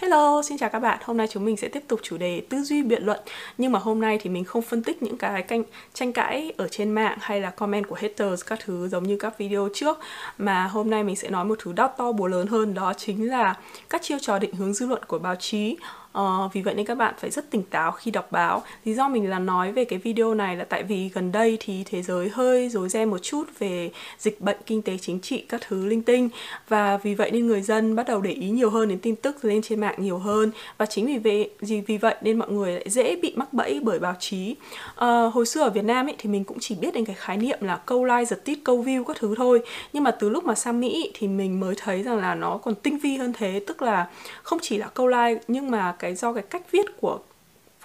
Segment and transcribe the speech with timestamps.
[0.00, 0.98] Hello, xin chào các bạn.
[1.04, 3.20] Hôm nay chúng mình sẽ tiếp tục chủ đề tư duy biện luận.
[3.58, 5.62] Nhưng mà hôm nay thì mình không phân tích những cái canh,
[5.94, 9.38] tranh cãi ở trên mạng hay là comment của haters các thứ giống như các
[9.38, 9.98] video trước
[10.38, 13.30] mà hôm nay mình sẽ nói một thứ đắt to búa lớn hơn đó chính
[13.30, 13.54] là
[13.88, 15.76] các chiêu trò định hướng dư luận của báo chí
[16.20, 18.62] Uh, vì vậy nên các bạn phải rất tỉnh táo khi đọc báo.
[18.84, 21.84] Lý do mình là nói về cái video này là tại vì gần đây thì
[21.84, 25.60] thế giới hơi rối ren một chút về dịch bệnh, kinh tế, chính trị các
[25.68, 26.28] thứ linh tinh
[26.68, 29.44] và vì vậy nên người dân bắt đầu để ý nhiều hơn đến tin tức
[29.44, 31.50] lên trên mạng nhiều hơn và chính vì vậy
[31.86, 34.56] vì vậy nên mọi người lại dễ bị mắc bẫy bởi báo chí.
[34.90, 37.36] Uh, hồi xưa ở Việt Nam ấy thì mình cũng chỉ biết đến cái khái
[37.36, 39.60] niệm là câu like, giật tít, câu view các thứ thôi.
[39.92, 42.74] Nhưng mà từ lúc mà sang Mỹ thì mình mới thấy rằng là nó còn
[42.74, 44.06] tinh vi hơn thế, tức là
[44.42, 47.18] không chỉ là câu like nhưng mà cái cái, do cái cách viết của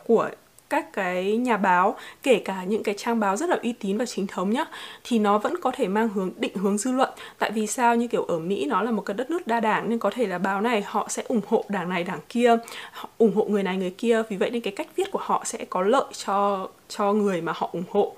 [0.08, 0.30] của
[0.70, 4.06] các cái nhà báo, kể cả những cái trang báo rất là uy tín và
[4.06, 4.66] chính thống nhá,
[5.04, 7.10] thì nó vẫn có thể mang hướng, định hướng dư luận.
[7.40, 7.96] Tại vì sao?
[7.96, 10.28] Như kiểu ở Mỹ nó là một cái đất nước đa đảng, nên có thể
[10.28, 12.58] là báo này họ sẽ ủng hộ đảng này, đảng kia,
[12.92, 14.24] họ ủng hộ người này, người kia.
[14.30, 17.54] Vì vậy nên cái cách viết của họ sẽ có lợi cho cho người mà
[17.56, 18.16] họ ủng hộ.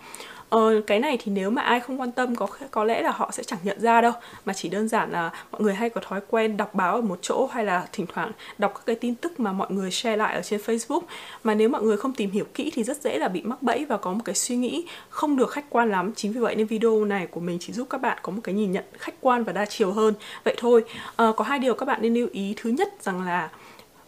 [0.54, 3.32] Ờ, cái này thì nếu mà ai không quan tâm có có lẽ là họ
[3.34, 4.12] sẽ chẳng nhận ra đâu
[4.46, 7.20] mà chỉ đơn giản là mọi người hay có thói quen đọc báo ở một
[7.22, 10.36] chỗ hay là thỉnh thoảng đọc các cái tin tức mà mọi người share lại
[10.36, 11.02] ở trên Facebook.
[11.44, 13.86] Mà nếu mọi người không tìm hiểu kỹ thì rất dễ là bị mắc bẫy
[13.86, 16.12] và có một cái suy nghĩ không được khách quan lắm.
[16.16, 18.56] Chính vì vậy nên video này của mình chỉ giúp các bạn có một cái
[18.56, 20.14] nhìn nhận khách quan và đa chiều hơn.
[20.44, 20.84] Vậy thôi
[21.16, 22.54] ờ, có hai điều các bạn nên lưu ý.
[22.58, 23.50] Thứ nhất rằng là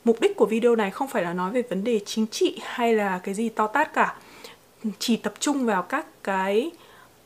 [0.03, 2.93] mục đích của video này không phải là nói về vấn đề chính trị hay
[2.93, 4.15] là cái gì to tát cả
[4.99, 6.71] chỉ tập trung vào các cái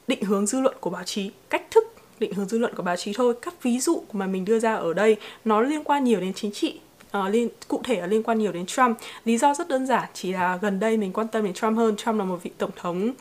[0.07, 1.83] định hướng dư luận của báo chí cách thức
[2.19, 3.33] định hướng dư luận của báo chí thôi.
[3.41, 6.51] Các ví dụ mà mình đưa ra ở đây nó liên quan nhiều đến chính
[6.51, 6.79] trị
[7.17, 8.97] uh, liên cụ thể là liên quan nhiều đến Trump.
[9.25, 11.95] Lý do rất đơn giản chỉ là gần đây mình quan tâm đến Trump hơn.
[11.95, 13.13] Trump là một vị tổng thống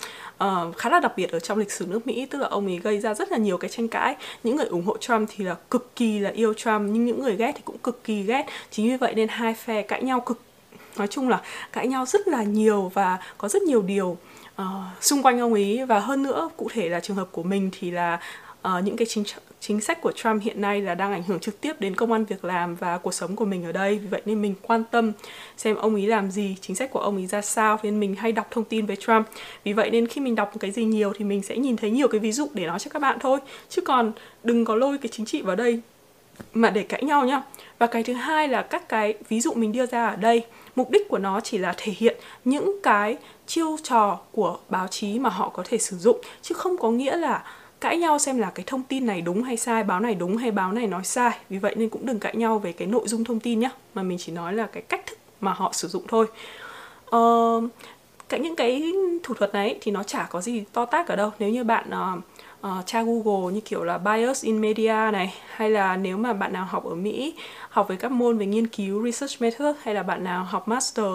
[0.45, 2.79] uh, khá là đặc biệt ở trong lịch sử nước Mỹ tức là ông ấy
[2.79, 4.17] gây ra rất là nhiều cái tranh cãi.
[4.45, 7.37] Những người ủng hộ Trump thì là cực kỳ là yêu Trump nhưng những người
[7.37, 8.47] ghét thì cũng cực kỳ ghét.
[8.71, 10.41] Chính vì vậy nên hai phe cãi nhau cực
[10.99, 11.41] nói chung là
[11.73, 14.17] cãi nhau rất là nhiều và có rất nhiều điều
[14.63, 14.67] uh,
[15.01, 15.87] xung quanh ông ấy.
[15.87, 18.21] Và hơn nữa cụ thể là trường hợp của mình thì là
[18.69, 19.25] uh, những cái chính
[19.61, 22.25] chính sách của Trump hiện nay là đang ảnh hưởng trực tiếp đến công an
[22.25, 23.99] việc làm và cuộc sống của mình ở đây.
[23.99, 25.13] Vì vậy nên mình quan tâm
[25.57, 28.33] xem ông ấy làm gì chính sách của ông ấy ra sao nên mình hay
[28.33, 29.27] đọc thông tin về Trump.
[29.65, 32.09] Vì vậy nên khi mình đọc cái gì nhiều thì mình sẽ nhìn thấy nhiều
[32.09, 33.39] cái ví dụ để nói cho các bạn thôi.
[33.69, 34.13] Chứ còn
[34.45, 35.81] đừng có lôi cái chính trị vào đây
[36.55, 37.43] mà để cãi nhau nhá.
[37.79, 40.43] Và cái thứ hai là các cái ví dụ mình đưa ra ở đây
[40.79, 43.17] mục đích của nó chỉ là thể hiện những cái
[43.47, 47.17] chiêu trò của báo chí mà họ có thể sử dụng chứ không có nghĩa
[47.17, 47.43] là
[47.81, 50.51] cãi nhau xem là cái thông tin này đúng hay sai báo này đúng hay
[50.51, 51.39] báo này nói sai.
[51.49, 54.03] Vì vậy nên cũng đừng cãi nhau về cái nội dung thông tin nhé mà
[54.03, 56.27] mình chỉ nói là cái cách thức mà họ sử dụng thôi.
[57.17, 57.65] Uh,
[58.29, 61.31] cái những cái thủ thuật này thì nó chả có gì to tác ở đâu.
[61.39, 62.23] Nếu như bạn uh,
[62.67, 66.53] uh, tra Google như kiểu là bias in media này hay là nếu mà bạn
[66.53, 67.35] nào học ở Mỹ
[67.69, 71.07] học về các môn về nghiên cứu research method hay là bạn nào học master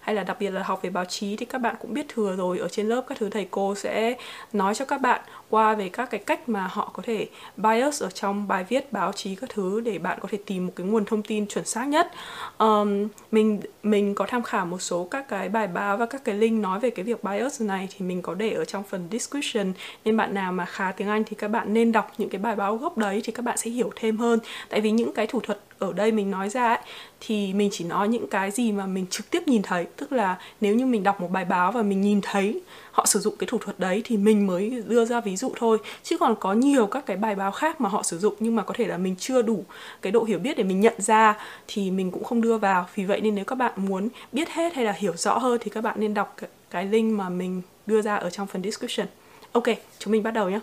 [0.00, 2.36] hay là đặc biệt là học về báo chí thì các bạn cũng biết thừa
[2.36, 2.58] rồi.
[2.58, 4.16] Ở trên lớp các thứ thầy cô sẽ
[4.52, 5.20] nói cho các bạn
[5.50, 9.12] qua về các cái cách mà họ có thể bias ở trong bài viết báo
[9.12, 11.84] chí các thứ để bạn có thể tìm một cái nguồn thông tin chuẩn xác
[11.84, 12.10] nhất.
[12.58, 16.34] Um, mình mình có tham khảo một số các cái bài báo và các cái
[16.34, 19.72] link nói về cái việc bias này thì mình có để ở trong phần description.
[20.04, 22.56] Nên bạn nào mà khá tiếng Anh thì các bạn nên đọc những cái bài
[22.56, 24.38] báo gốc đấy thì các bạn sẽ hiểu thêm hơn.
[24.68, 26.78] Tại vì những cái thủ thuật ở đây mình nói ra ấy,
[27.20, 29.86] thì mình chỉ nói những cái gì mà mình trực tiếp nhìn thấy.
[29.96, 32.60] Tức là nếu như mình đọc một bài báo và mình nhìn thấy
[32.92, 35.78] họ sử dụng cái thủ thuật đấy thì mình mới đưa ra ví dụ thôi.
[36.02, 38.62] Chứ còn có nhiều các cái bài báo khác mà họ sử dụng nhưng mà
[38.62, 39.64] có thể là mình chưa đủ
[40.02, 41.38] cái độ hiểu biết để mình nhận ra
[41.68, 42.86] thì mình cũng không đưa vào.
[42.94, 45.70] Vì vậy nên nếu các bạn muốn biết hết hay là hiểu rõ hơn thì
[45.70, 46.36] các bạn nên đọc
[46.70, 49.06] cái link mà mình đưa ra ở trong phần description.
[49.52, 49.64] Ok
[49.98, 50.62] chúng mình bắt đầu nhé uh,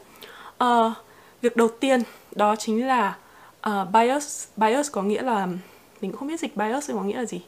[0.58, 0.94] ờ,
[1.42, 2.04] việc đầu tiên
[2.36, 3.18] đó chính là
[3.70, 5.46] uh, bias bias có nghĩa là
[6.02, 7.42] mình cũng không biết dịch bias có nghĩa là gì.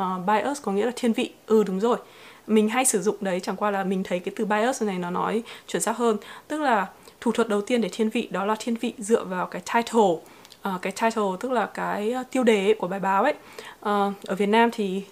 [0.00, 1.32] Uh, bias có nghĩa là thiên vị.
[1.46, 1.98] Ừ đúng rồi.
[2.46, 5.10] Mình hay sử dụng đấy chẳng qua là mình thấy cái từ bias này nó
[5.10, 6.16] nói chuẩn xác hơn.
[6.48, 6.86] Tức là
[7.20, 10.00] thủ thuật đầu tiên để thiên vị đó là thiên vị dựa vào cái title.
[10.02, 13.34] Uh, cái title tức là cái tiêu đề của bài báo ấy.
[13.80, 15.02] Uh, ở Việt Nam thì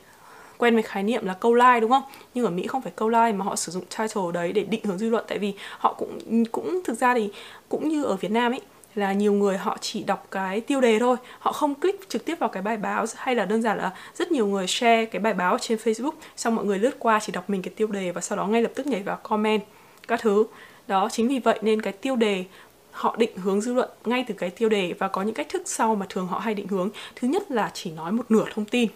[0.59, 2.03] quen với khái niệm là câu like đúng không?
[2.35, 4.85] Nhưng ở Mỹ không phải câu like mà họ sử dụng title đấy để định
[4.85, 5.25] hướng dư luận.
[5.29, 7.31] Tại vì họ cũng cũng thực ra thì
[7.69, 8.61] cũng như ở Việt Nam ấy
[8.95, 11.17] là nhiều người họ chỉ đọc cái tiêu đề thôi.
[11.39, 14.33] Họ không click trực tiếp vào cái bài báo, hay là đơn giản là rất
[14.33, 17.51] nhiều người share cái bài báo trên Facebook, xong mọi người lướt qua chỉ đọc
[17.51, 19.63] mình cái tiêu đề và sau đó ngay lập tức nhảy vào comment,
[20.09, 20.45] các thứ.
[20.87, 22.45] Đó, chính vì vậy nên cái tiêu đề
[22.91, 25.63] họ định hướng dư luận ngay từ cái tiêu đề và có những cách thức
[25.65, 26.91] sau mà thường họ hay định hướng.
[27.17, 28.89] Thứ nhất là chỉ nói một nửa thông tin.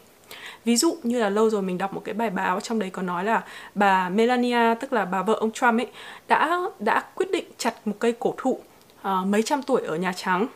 [0.65, 3.03] Ví dụ như là lâu rồi mình đọc một cái bài báo, trong đấy có
[3.03, 5.87] nói là bà Melania, tức là bà vợ ông Trump ấy,
[6.29, 8.61] đã đã quyết định chặt một cây cổ thụ
[9.08, 10.46] uh, mấy trăm tuổi ở Nhà Trắng.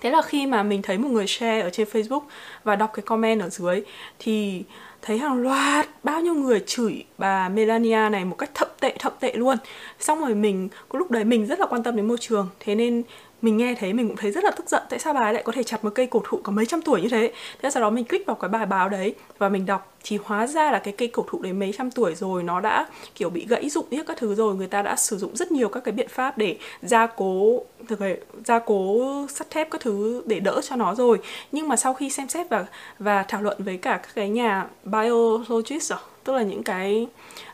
[0.00, 2.20] Thế là khi mà mình thấy một người share ở trên facebook
[2.64, 3.82] và đọc cái comment ở dưới
[4.18, 4.62] thì
[5.02, 9.12] thấy hàng loạt bao nhiêu người chửi bà Melania này một cách thậm tệ thậm
[9.20, 9.56] tệ luôn.
[10.00, 12.48] Xong rồi mình có lúc đấy mình rất là quan tâm đến môi trường.
[12.60, 13.02] Thế nên
[13.44, 15.42] mình nghe thấy mình cũng thấy rất là tức giận tại sao bà ấy lại
[15.42, 17.32] có thể chặt một cây cổ thụ có mấy trăm tuổi như thế.
[17.62, 19.92] Thế sau đó mình click vào cái bài báo đấy và mình đọc.
[20.04, 22.86] Thì hóa ra là cái cây cổ thụ đấy mấy trăm tuổi rồi, nó đã,
[23.14, 24.54] kiểu, bị gãy rụng hết các thứ rồi.
[24.54, 27.98] Người ta đã sử dụng rất nhiều các cái biện pháp để gia cố, thực
[28.44, 31.18] gia cố sắt thép các thứ để đỡ cho nó rồi.
[31.52, 32.66] Nhưng mà sau khi xem xét và
[32.98, 37.06] và thảo luận với cả các cái nhà biologist rồi tức là những cái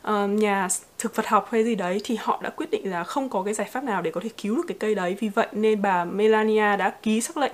[0.09, 0.69] uh, nhà
[0.99, 3.55] thực vật học hay gì đấy thì họ đã quyết định là không có cái
[3.55, 5.17] giải pháp nào để có thể cứu được cái cây đấy.
[5.21, 7.53] Vì vậy nên bà Melania đã ký sắc lệnh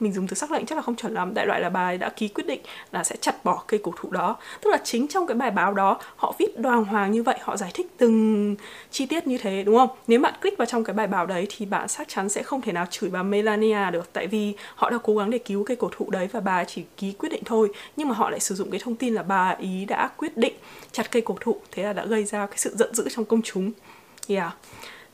[0.00, 1.34] mình dùng từ sắc lệnh chắc là không chuẩn lắm.
[1.34, 2.60] Đại loại là bà ấy đã ký quyết định
[2.92, 4.36] là sẽ chặt bỏ cây cổ thụ đó.
[4.60, 7.56] Tức là chính trong cái bài báo đó họ viết đoàn hoàng như vậy họ
[7.56, 8.56] giải thích từng
[8.90, 9.88] chi tiết như thế đúng không?
[10.06, 12.60] Nếu bạn click vào trong cái bài báo đấy thì bạn chắc chắn sẽ không
[12.60, 14.12] thể nào chửi bà Melania được.
[14.12, 16.84] Tại vì họ đã cố gắng để cứu cây cổ thụ đấy và bà chỉ
[16.96, 17.68] ký quyết định thôi.
[17.96, 20.54] Nhưng mà họ lại sử dụng cái thông tin là bà ý đã quyết định
[20.92, 21.56] chặt cây cổ thụ.
[21.72, 23.72] Thế là đã gây ra cái sự giận dữ trong công chúng.
[24.28, 24.52] Yeah.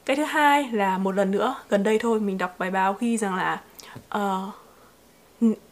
[0.04, 3.16] Cái thứ hai là một lần nữa gần đây thôi mình đọc bài báo ghi
[3.16, 3.60] rằng là
[4.16, 4.54] uh,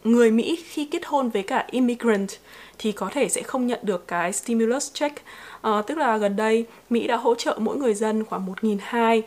[0.03, 2.29] người Mỹ khi kết hôn với cả immigrant
[2.77, 5.21] thì có thể sẽ không nhận được cái stimulus check.
[5.67, 9.21] Uh, tức là gần đây Mỹ đã hỗ trợ mỗi người dân khoảng 1.200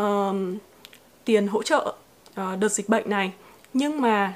[0.00, 0.36] uh,
[1.24, 1.94] tiền hỗ trợ
[2.40, 3.32] uh, đợt dịch bệnh này.
[3.72, 4.34] Nhưng mà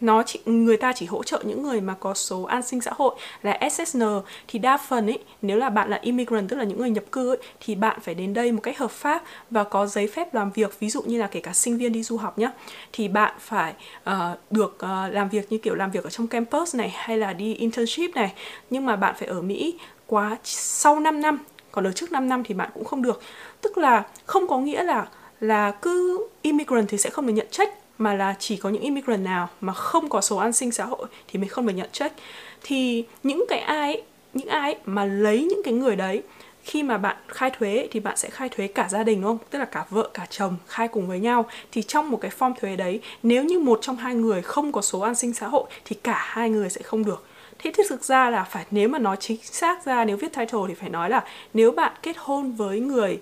[0.00, 2.90] nó chỉ người ta chỉ hỗ trợ những người mà có số an sinh xã
[2.94, 4.02] hội là SSN
[4.48, 7.28] thì đa phần ấy nếu là bạn là immigrant tức là những người nhập cư
[7.28, 10.50] ấy thì bạn phải đến đây một cách hợp pháp và có giấy phép làm
[10.50, 12.52] việc ví dụ như là kể cả sinh viên đi du học nhá.
[12.92, 13.74] Thì bạn phải
[14.10, 14.14] uh,
[14.50, 17.54] được uh, làm việc như kiểu làm việc ở trong campus này hay là đi
[17.54, 18.32] internship này.
[18.70, 21.38] Nhưng mà bạn phải ở Mỹ quá sau 5 năm
[21.72, 23.22] còn ở trước 5 năm thì bạn cũng không được.
[23.60, 25.06] Tức là không có nghĩa là
[25.40, 29.24] là cứ immigrant thì sẽ không được nhận trách mà là chỉ có những immigrant
[29.24, 32.16] nào mà không có số an sinh xã hội thì mình không được nhận check
[32.62, 34.02] thì những cái ai
[34.34, 36.22] những ai mà lấy những cái người đấy
[36.62, 39.38] khi mà bạn khai thuế thì bạn sẽ khai thuế cả gia đình đúng không?
[39.50, 42.54] Tức là cả vợ cả chồng khai cùng với nhau thì trong một cái form
[42.60, 45.64] thuế đấy nếu như một trong hai người không có số an sinh xã hội
[45.84, 47.26] thì cả hai người sẽ không được.
[47.58, 50.60] Thế thì thực ra là phải nếu mà nói chính xác ra nếu viết title
[50.68, 51.24] thì phải nói là
[51.54, 53.20] nếu bạn kết hôn với người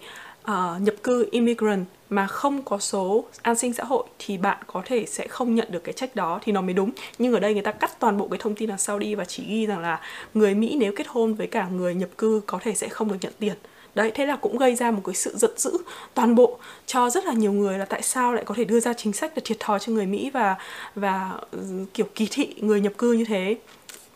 [0.51, 4.83] uh, nhập cư immigrant mà không có số an sinh xã hội thì bạn có
[4.85, 6.91] thể sẽ không nhận được cái trách đó thì nó mới đúng.
[7.19, 9.25] Nhưng ở đây người ta cắt toàn bộ cái thông tin đằng sau đi và
[9.25, 10.01] chỉ ghi rằng là
[10.35, 13.19] người Mỹ nếu kết hôn với cả người nhập cư có thể sẽ không được
[13.21, 13.55] nhận tiền.
[13.95, 15.79] Đấy thế là cũng gây ra một cái sự giận dữ
[16.15, 18.93] toàn bộ cho rất là nhiều người là tại sao lại có thể đưa ra
[18.93, 20.57] chính sách là thiệt thòi cho người Mỹ và
[20.95, 21.59] và ừ,
[21.95, 23.57] kiểu kỳ thị người nhập cư như thế.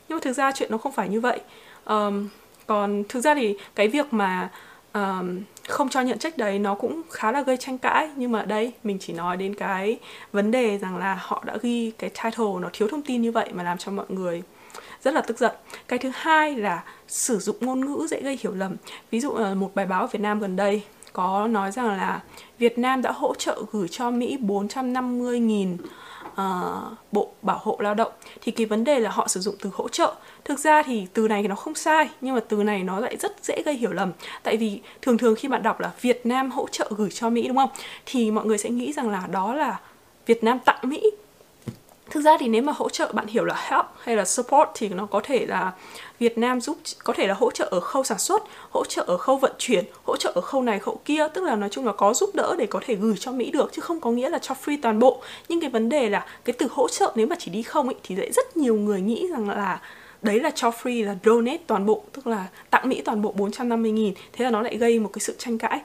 [0.09, 1.41] Nhưng mà thực ra chuyện nó không phải như vậy.
[1.85, 2.29] Um,
[2.67, 4.51] còn thực ra thì cái việc mà
[4.93, 8.11] um, không cho nhận trách đấy, nó cũng khá là gây tranh cãi.
[8.17, 9.99] Nhưng mà đây, mình chỉ nói đến cái
[10.33, 13.49] vấn đề rằng là họ đã ghi cái title nó thiếu thông tin như vậy
[13.53, 14.43] mà làm cho mọi người
[15.03, 15.53] rất là tức giận.
[15.89, 18.77] Cái thứ hai là sử dụng ngôn ngữ dễ gây hiểu lầm.
[19.11, 20.83] Ví dụ là một bài báo ở Việt Nam gần đây
[21.13, 22.21] có nói rằng là
[22.59, 25.81] Việt Nam đã hỗ trợ gửi cho Mỹ 450.000 uh,
[26.35, 26.81] ờ,
[27.13, 28.13] bộ bảo hộ lao động.
[28.41, 30.15] Thì cái vấn đề là họ sử dụng từ hỗ trợ.
[30.45, 33.45] Thực ra thì từ này nó không sai nhưng mà từ này nó lại rất
[33.45, 34.13] dễ gây hiểu lầm.
[34.43, 37.49] Tại vì thường thường khi bạn đọc là Việt Nam hỗ trợ gửi cho Mỹ
[37.49, 37.71] đúng không?
[38.07, 39.81] Thì mọi người sẽ nghĩ rằng là đó là
[40.27, 41.11] Việt Nam tặng Mỹ
[42.13, 44.89] thực ra thì nếu mà hỗ trợ bạn hiểu là help hay là support thì
[44.89, 45.73] nó có thể là
[46.19, 49.17] Việt Nam giúp có thể là hỗ trợ ở khâu sản xuất, hỗ trợ ở
[49.17, 51.93] khâu vận chuyển, hỗ trợ ở khâu này khâu kia, tức là nói chung là
[51.93, 54.39] có giúp đỡ để có thể gửi cho Mỹ được chứ không có nghĩa là
[54.39, 55.23] cho free toàn bộ.
[55.49, 57.97] Nhưng cái vấn đề là cái từ hỗ trợ nếu mà chỉ đi không ấy
[58.03, 59.81] thì lại rất nhiều người nghĩ rằng là
[60.23, 63.93] đấy là cho free là donate toàn bộ tức là tặng Mỹ toàn bộ 450
[63.93, 64.15] nghìn.
[64.33, 65.81] Thế là nó lại gây một cái sự tranh cãi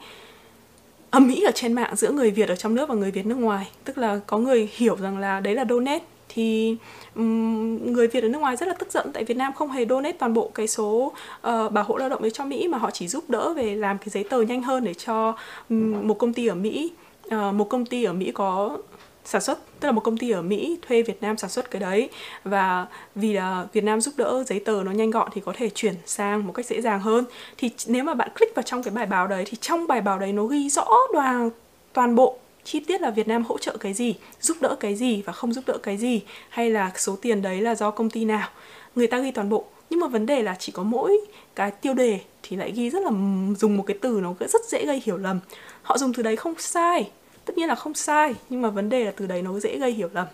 [1.10, 3.38] ầm ĩ ở trên mạng giữa người Việt ở trong nước và người Việt nước
[3.38, 3.68] ngoài.
[3.84, 6.04] Tức là có người hiểu rằng là đấy là donate
[6.38, 6.76] thì
[7.16, 9.86] um, người Việt ở nước ngoài rất là tức giận tại Việt Nam không hề
[9.86, 11.12] donate toàn bộ cái số
[11.48, 13.98] uh, bảo hộ lao động đấy cho Mỹ mà họ chỉ giúp đỡ về làm
[13.98, 15.36] cái giấy tờ nhanh hơn để cho
[15.70, 16.92] um, một công ty ở Mỹ
[17.28, 18.78] uh, một công ty ở Mỹ có
[19.26, 21.80] sản xuất tức là một công ty ở Mỹ thuê Việt Nam sản xuất cái
[21.80, 22.10] đấy.
[22.44, 25.70] Và vì là Việt Nam giúp đỡ giấy tờ nó nhanh gọn thì có thể
[25.70, 27.26] chuyển sang một cách dễ dàng hơn.
[27.58, 30.20] Thì nếu mà bạn click vào trong cái bài báo đấy thì trong bài báo
[30.20, 31.50] đấy nó ghi rõ đoàn
[31.94, 32.38] toàn bộ
[32.68, 35.54] chi tiết là Việt Nam hỗ trợ cái gì, giúp đỡ cái gì và không
[35.54, 38.50] giúp đỡ cái gì hay là số tiền đấy là do công ty nào.
[38.96, 41.18] Người ta ghi toàn bộ nhưng mà vấn đề là chỉ có mỗi
[41.56, 43.12] cái tiêu đề thì lại ghi rất là
[43.58, 45.40] dùng một cái từ nó rất dễ gây hiểu lầm.
[45.82, 47.10] Họ dùng từ đấy không sai,
[47.46, 49.92] tất nhiên là không sai nhưng mà vấn đề là từ đấy nó dễ gây
[49.92, 50.28] hiểu lầm.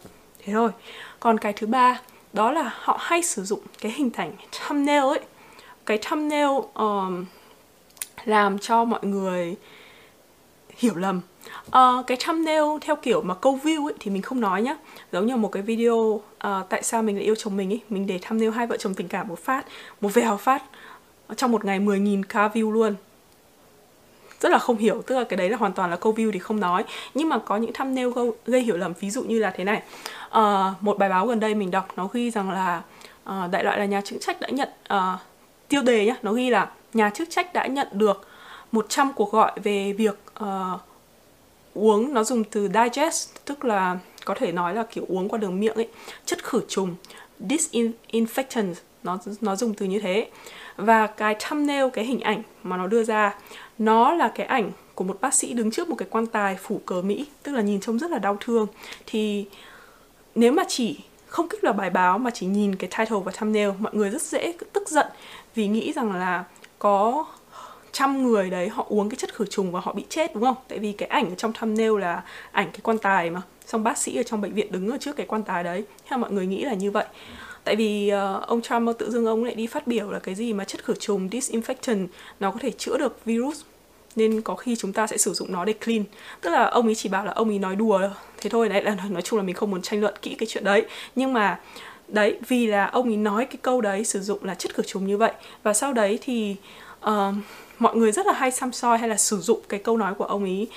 [0.43, 0.69] Thế thôi.
[1.19, 2.01] Còn cái thứ ba
[2.33, 5.19] đó là họ hay sử dụng cái hình thành thumbnail ấy.
[5.85, 7.25] Cái thumbnail um,
[8.25, 9.55] làm cho mọi người
[10.83, 11.21] hiểu lầm.
[11.67, 14.75] Uh, cái thumbnail theo kiểu mà câu view ấy thì mình không nói nhá.
[15.11, 16.21] Giống như một cái video uh,
[16.69, 17.81] tại sao mình lại yêu chồng mình ấy.
[17.89, 19.65] Mình để thumbnail hai vợ chồng tình cảm một phát
[20.01, 20.63] một vèo phát
[21.35, 22.95] trong một ngày 10.000 k view luôn.
[24.39, 26.39] Rất là không hiểu tức là cái đấy là hoàn toàn là câu view thì
[26.39, 26.83] không nói.
[27.13, 28.07] Nhưng mà có những thumbnail
[28.45, 29.81] gây hiểu lầm ví dụ như là thế này.
[30.37, 32.81] Uh, một bài báo gần đây mình đọc nó ghi rằng là
[33.29, 35.19] uh, đại loại là nhà chức trách đã nhận uh,
[35.67, 36.15] tiêu đề nhá.
[36.21, 38.27] Nó ghi là nhà chức trách đã nhận được
[38.73, 40.81] 100 cuộc gọi về việc uh,
[41.73, 45.59] uống nó dùng từ digest tức là có thể nói là kiểu uống qua đường
[45.59, 45.87] miệng ấy
[46.25, 46.95] chất khử trùng
[47.39, 50.29] disinfectant nó nó dùng từ như thế.
[50.75, 53.35] Và cái thumbnail cái hình ảnh mà nó đưa ra
[53.77, 56.81] nó là cái ảnh của một bác sĩ đứng trước một cái quan tài phủ
[56.85, 58.67] cờ Mỹ tức là nhìn trông rất là đau thương.
[59.05, 59.45] Thì
[60.35, 63.69] nếu mà chỉ không kích vào bài báo mà chỉ nhìn cái title và thumbnail
[63.79, 65.07] mọi người rất dễ tức giận
[65.55, 66.43] vì nghĩ rằng là
[66.79, 67.25] có
[67.93, 70.55] trăm người đấy họ uống cái chất khử trùng và họ bị chết đúng không?
[70.67, 73.41] Tại vì cái ảnh ở trong thumbnail là ảnh cái quan tài mà.
[73.65, 75.83] Xong bác sĩ ở trong bệnh viện đứng ở trước cái quan tài đấy.
[76.05, 77.05] Theo mọi người nghĩ là như vậy.
[77.63, 80.53] Tại vì uh, ông Trump tự dưng ông lại đi phát biểu là cái gì
[80.53, 82.07] mà chất khử trùng disinfectant
[82.39, 83.61] nó có thể chữa được virus.
[84.15, 86.03] Nên có khi chúng ta sẽ sử dụng nó để clean.
[86.41, 87.99] Tức là ông ấy chỉ bảo là ông ấy nói đùa
[88.37, 90.63] thế thôi đấy là nói chung là mình không muốn tranh luận kỹ cái chuyện
[90.63, 90.85] đấy.
[91.15, 91.59] Nhưng mà
[92.07, 95.07] đấy vì là ông ấy nói cái câu đấy sử dụng là chất khử trùng
[95.07, 95.31] như vậy.
[95.63, 96.55] Và sau đấy thì
[97.09, 97.35] uh,
[97.79, 100.25] mọi người rất là hay xăm soi hay là sử dụng cái câu nói của
[100.25, 100.67] ông ấy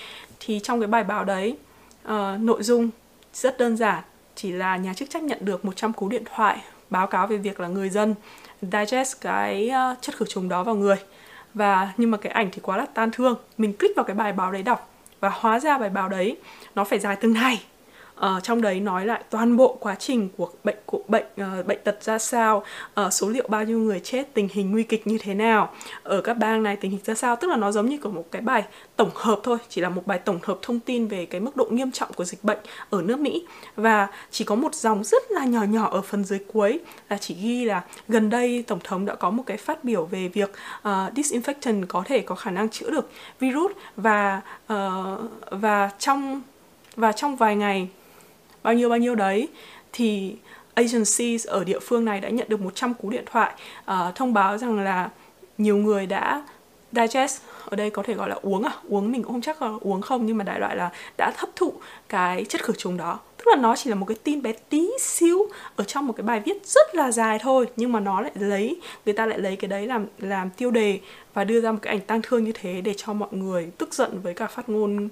[0.40, 1.56] thì trong cái bài báo đấy
[2.04, 2.90] uh, nội dung
[3.34, 4.02] rất đơn giản
[4.34, 6.58] chỉ là nhà chức trách nhận được 100 cú điện thoại
[6.90, 8.14] báo cáo về việc là người dân
[8.62, 10.96] digest cái uh, chất khử trùng đó vào người.
[11.54, 13.36] Và nhưng mà cái ảnh thì quá là tan thương.
[13.58, 14.90] Mình click vào cái bài báo đấy đọc
[15.20, 16.36] và hóa ra bài báo đấy
[16.74, 17.62] nó phải dài từng ngày
[18.20, 21.26] uh, trong đấy nói lại toàn bộ quá trình của bệnh của bệnh
[21.60, 22.64] uh, bệnh tật ra sao
[23.00, 25.72] uh, số liệu bao nhiêu người chết tình hình nguy kịch như thế nào.
[26.02, 28.24] Ở các bang này tình hình ra sao tức là nó giống như của một
[28.30, 28.64] cái bài
[28.96, 31.64] tổng hợp thôi chỉ là một bài tổng hợp thông tin về cái mức độ
[31.70, 32.58] nghiêm trọng của dịch bệnh
[32.90, 33.46] ở nước Mỹ.
[33.76, 37.34] Và chỉ có một dòng rất là nhỏ nhỏ ở phần dưới cuối là chỉ
[37.34, 40.84] ghi là gần đây tổng thống đã có một cái phát biểu về việc uh,
[41.14, 43.72] disinfectant có thể có khả năng chữa được virus.
[43.96, 44.40] Và
[44.72, 44.78] uh,
[45.50, 46.42] và trong
[46.96, 47.88] và trong vài ngày
[48.66, 49.48] bao nhiêu bao nhiêu đấy.
[49.92, 50.36] Thì
[50.74, 53.52] agencies ở địa phương này đã nhận được 100 cú điện thoại
[53.90, 55.10] uh, thông báo rằng là
[55.58, 56.42] nhiều người đã
[56.92, 58.72] digest ở đây có thể gọi là uống à?
[58.88, 61.56] Uống mình cũng không chắc là uống không nhưng mà đại loại là đã hấp
[61.56, 61.72] thụ
[62.08, 63.18] cái chất khử trùng đó.
[63.36, 65.38] Tức là nó chỉ là một cái tin bé tí xíu
[65.76, 68.80] ở trong một cái bài viết rất là dài thôi nhưng mà nó lại lấy
[69.04, 71.00] người ta lại lấy cái đấy làm làm tiêu đề
[71.34, 73.94] và đưa ra một cái ảnh tang thương như thế để cho mọi người tức
[73.94, 75.08] giận với cả phát ngôn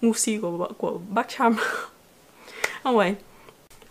[0.00, 1.56] ngu si của của bác Trump.
[2.86, 3.14] không ấy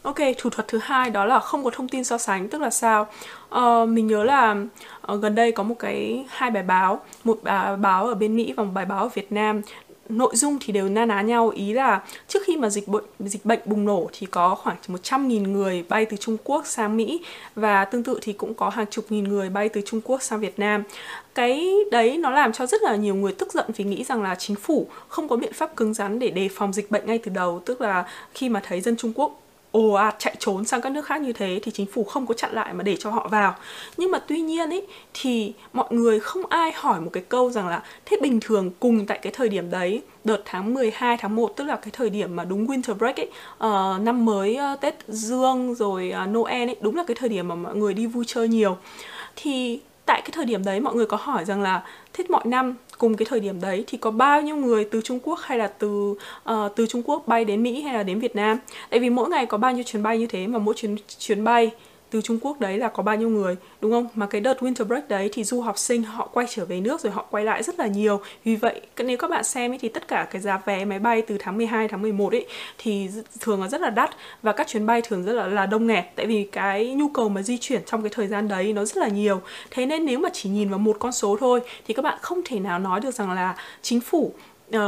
[0.02, 2.70] Ok, thủ thuật thứ hai đó là không có thông tin so sánh, tức là
[2.70, 3.08] sao?
[3.56, 4.56] Uh, mình nhớ là
[5.14, 8.54] uh, gần đây có một cái hai bài báo, một bài báo ở bên Mỹ
[8.58, 9.62] và một bài báo ở Việt Nam
[10.10, 13.46] nội dung thì đều na ná nhau ý là trước khi mà dịch bệnh dịch
[13.46, 17.22] bệnh bùng nổ thì có khoảng 100.000 người bay từ Trung Quốc sang Mỹ
[17.56, 20.40] và tương tự thì cũng có hàng chục nghìn người bay từ Trung Quốc sang
[20.40, 20.84] Việt Nam.
[21.36, 24.36] Cái đấy nó làm cho rất là nhiều người tức giận vì nghĩ rằng là
[24.36, 27.32] chính phủ không có biện pháp cứng rắn để đề phòng dịch bệnh ngay từ
[27.32, 30.92] đầu, tức là khi mà thấy dân Trung Quốc ồ ạt chạy trốn sang các
[30.92, 33.28] nước khác như thế thì chính phủ không có chặn lại mà để cho họ
[33.28, 33.56] vào.
[33.98, 37.68] Nhưng mà tuy nhiên ấy thì mọi người không ai hỏi một cái câu rằng
[37.68, 41.54] là thế bình thường cùng tại cái thời điểm đấy đợt tháng 12 tháng 1
[41.56, 44.96] tức là cái thời điểm mà đúng winter break ấy uh, năm mới uh, Tết
[45.08, 48.24] Dương rồi uh, Noel ấy đúng là cái thời điểm mà mọi người đi vui
[48.28, 48.78] chơi nhiều.
[49.36, 51.84] Thì tại cái thời điểm đấy mọi người có hỏi rằng là
[52.14, 55.20] thế mọi năm cùng cái thời điểm đấy thì có bao nhiêu người từ Trung
[55.24, 56.16] Quốc hay là từ
[56.52, 58.58] uh, từ Trung Quốc bay đến Mỹ hay là đến Việt Nam?
[58.90, 61.44] Tại vì mỗi ngày có bao nhiêu chuyến bay như thế mà mỗi chuyến chuyến
[61.44, 61.72] bay
[62.10, 64.08] từ Trung Quốc đấy là có bao nhiêu người đúng không?
[64.16, 67.02] Mà cái đợt winter break đấy thì du học sinh họ quay trở về nước
[67.02, 68.22] rồi họ quay lại rất là nhiều.
[68.44, 71.22] Vì vậy nếu các bạn xem ấy, thì tất cả cái giá vé máy bay
[71.22, 72.46] từ tháng 12 tháng 11 ấy
[72.78, 73.10] thì
[73.40, 74.10] thường là rất là đắt
[74.42, 76.06] và các chuyến bay thường rất là là đông nghẹt.
[76.16, 78.98] Tại vì cái nhu cầu mà di chuyển trong cái thời gian đấy nó rất
[78.98, 79.42] là nhiều.
[79.72, 82.42] Thế nên nếu mà chỉ nhìn vào một con số thôi thì các bạn không
[82.46, 84.34] thể nào nói được rằng là chính phủ
[84.76, 84.82] uh,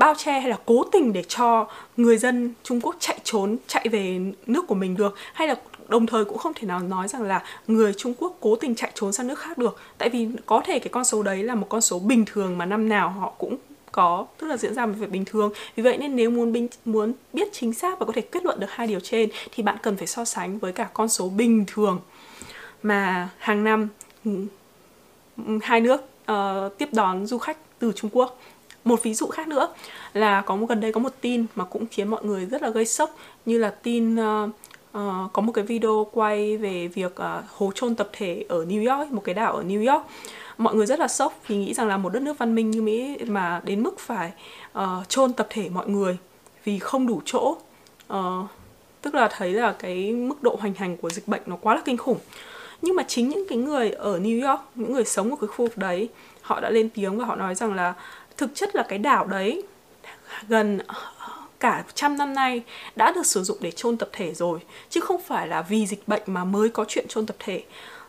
[0.00, 1.66] bao che hay là cố tình để cho
[1.96, 5.14] người dân Trung Quốc chạy trốn chạy về nước của mình được.
[5.32, 5.54] Hay là
[5.90, 8.90] đồng thời cũng không thể nào nói rằng là người Trung Quốc cố tình chạy
[8.94, 9.76] trốn sang nước khác được.
[9.98, 12.66] Tại vì có thể cái con số đấy là một con số bình thường mà
[12.66, 13.56] năm nào họ cũng
[13.92, 15.52] có tức là diễn ra một việc bình thường.
[15.76, 18.60] Vì vậy nên nếu muốn bình, muốn biết chính xác và có thể kết luận
[18.60, 21.64] được hai điều trên thì bạn cần phải so sánh với cả con số bình
[21.66, 22.00] thường
[22.82, 23.88] mà hàng năm
[24.24, 24.30] ừ,
[25.46, 26.00] ừ, hai nước
[26.32, 28.40] uh, tiếp đón du khách từ Trung Quốc.
[28.84, 29.74] Một ví dụ khác nữa
[30.12, 32.70] là có một gần đây có một tin mà cũng khiến mọi người rất là
[32.70, 33.16] gây sốc
[33.46, 34.50] như là tin uh,
[34.98, 38.64] uh, có một cái video quay về việc ờ, uh, hố chôn tập thể ở
[38.64, 40.06] New York một cái đảo ở New York.
[40.58, 42.82] Mọi người rất là sốc vì nghĩ rằng là một đất nước văn minh như
[42.82, 44.32] Mỹ mà đến mức phải
[44.78, 46.16] uh, chôn tập thể mọi người
[46.64, 47.56] vì không đủ chỗ.
[48.12, 48.18] Uh,
[49.02, 51.82] tức là thấy là cái mức độ hoành hành của dịch bệnh nó quá là
[51.84, 52.18] kinh khủng.
[52.82, 55.66] Nhưng mà chính những cái người ở New York những người sống ở cái khu
[55.66, 56.08] vực đấy
[56.42, 57.94] họ đã lên tiếng và họ nói rằng là
[58.36, 59.62] thực chất là cái đảo đấy
[60.48, 60.78] gần
[61.60, 62.62] cả trăm năm nay
[62.96, 64.58] đã được sử dụng để chôn tập thể rồi,
[64.90, 67.62] chứ không phải là vì dịch bệnh mà mới có chuyện chôn tập thể.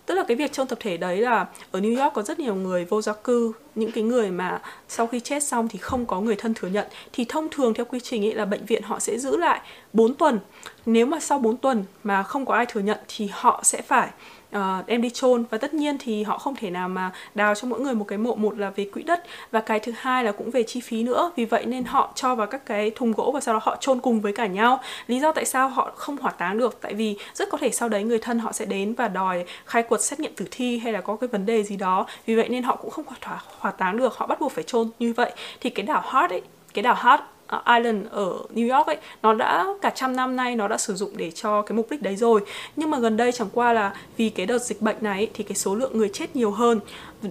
[0.05, 2.55] Tức là cái việc chôn tập thể đấy là ở New York có rất nhiều
[2.55, 6.21] người vô gia cư, những cái người mà sau khi chết xong thì không có
[6.21, 6.87] người thân thừa nhận.
[7.13, 9.61] Thì thông thường theo quy trình ấy là bệnh viện họ sẽ giữ lại
[9.93, 10.39] 4 tuần.
[10.85, 14.09] Nếu mà sau 4 tuần mà không có ai thừa nhận thì họ sẽ phải
[14.51, 17.55] Ờ, uh, đem đi chôn và tất nhiên thì họ không thể nào mà đào
[17.55, 20.23] cho mỗi người một cái mộ một là về quỹ đất và cái thứ hai
[20.23, 21.31] là cũng về chi phí nữa.
[21.35, 23.99] Vì vậy nên họ cho vào các cái thùng gỗ và sau đó họ chôn
[23.99, 24.81] cùng với cả nhau.
[25.07, 27.89] Lý do tại sao họ không hỏa táng được tại vì rất có thể sau
[27.89, 30.93] đấy người thân họ sẽ đến và đòi khai quật xét nghiệm tử thi hay
[30.93, 32.05] là có cái vấn đề gì đó.
[32.25, 34.89] Vì vậy nên họ cũng không hỏa, hỏa táng được họ bắt buộc phải chôn.
[34.99, 35.31] Như vậy
[35.61, 36.41] thì cái đảo Hart ấy
[36.73, 40.55] cái đảo Hart Ờ, Island ở New York ấy nó đã cả trăm năm nay
[40.55, 42.41] nó đã sử dụng để cho cái mục đích đấy rồi.
[42.75, 45.55] Nhưng mà gần đây chẳng qua là vì cái đợt dịch bệnh này thì cái
[45.55, 46.79] số lượng người chết nhiều hơn.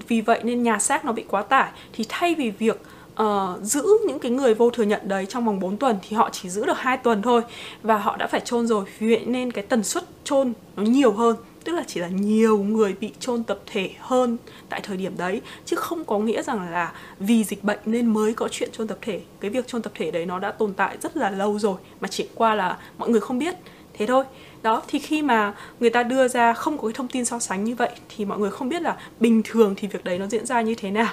[0.08, 1.70] Vì vậy nên nhà xác nó bị quá tải.
[1.92, 2.82] Thì thay vì việc
[3.22, 3.26] uh,
[3.62, 6.48] giữ những cái người vô thừa nhận đấy trong vòng 4 tuần thì họ chỉ
[6.48, 7.42] giữ được hai tuần thôi
[7.82, 8.84] và họ đã phải chôn rồi.
[8.98, 12.58] Vì vậy nên cái tần suất chôn nó nhiều hơn tức là chỉ là nhiều
[12.58, 14.36] người bị chôn tập thể hơn
[14.68, 18.34] tại thời điểm đấy chứ không có nghĩa rằng là vì dịch bệnh nên mới
[18.34, 19.20] có chuyện chôn tập thể.
[19.40, 22.08] Cái việc chôn tập thể đấy nó đã tồn tại rất là lâu rồi mà
[22.08, 23.54] chỉ qua là mọi người không biết.
[23.94, 24.24] Thế thôi.
[24.62, 27.64] Đó thì khi mà người ta đưa ra không có cái thông tin so sánh
[27.64, 30.46] như vậy thì mọi người không biết là bình thường thì việc đấy nó diễn
[30.46, 31.12] ra như thế nào.